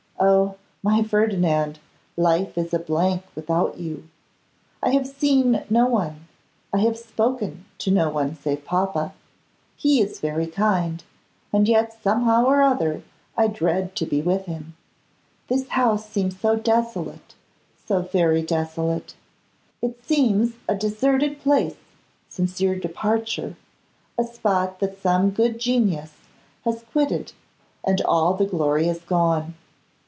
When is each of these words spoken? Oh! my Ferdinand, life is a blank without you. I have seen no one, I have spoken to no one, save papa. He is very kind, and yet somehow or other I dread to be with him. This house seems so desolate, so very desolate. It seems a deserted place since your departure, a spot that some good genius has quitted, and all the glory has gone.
Oh! 0.23 0.55
my 0.83 1.01
Ferdinand, 1.01 1.79
life 2.15 2.55
is 2.55 2.75
a 2.75 2.79
blank 2.79 3.23
without 3.33 3.79
you. 3.79 4.07
I 4.81 4.91
have 4.91 5.07
seen 5.07 5.63
no 5.67 5.87
one, 5.87 6.27
I 6.71 6.77
have 6.79 6.97
spoken 6.97 7.65
to 7.79 7.89
no 7.89 8.09
one, 8.11 8.35
save 8.35 8.63
papa. 8.63 9.13
He 9.75 9.99
is 9.99 10.19
very 10.19 10.45
kind, 10.45 11.03
and 11.51 11.67
yet 11.67 11.97
somehow 12.03 12.45
or 12.45 12.61
other 12.61 13.01
I 13.35 13.47
dread 13.47 13.95
to 13.97 14.05
be 14.05 14.21
with 14.21 14.45
him. 14.45 14.75
This 15.47 15.69
house 15.69 16.07
seems 16.07 16.39
so 16.39 16.55
desolate, 16.55 17.33
so 17.87 18.01
very 18.03 18.43
desolate. 18.43 19.15
It 19.81 20.05
seems 20.05 20.53
a 20.69 20.75
deserted 20.75 21.39
place 21.41 21.77
since 22.29 22.61
your 22.61 22.75
departure, 22.75 23.55
a 24.19 24.23
spot 24.23 24.79
that 24.81 25.01
some 25.01 25.31
good 25.31 25.59
genius 25.59 26.13
has 26.63 26.83
quitted, 26.91 27.33
and 27.83 28.01
all 28.01 28.35
the 28.35 28.45
glory 28.45 28.85
has 28.85 29.01
gone. 29.01 29.55